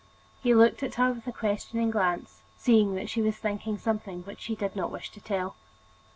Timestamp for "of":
3.75-3.81